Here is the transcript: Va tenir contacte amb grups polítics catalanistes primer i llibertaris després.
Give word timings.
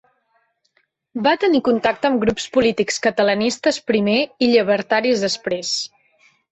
Va 1.27 1.33
tenir 1.43 1.61
contacte 1.67 2.09
amb 2.11 2.21
grups 2.25 2.49
polítics 2.57 2.99
catalanistes 3.07 3.81
primer 3.93 4.19
i 4.47 4.53
llibertaris 4.55 5.29
després. 5.29 5.81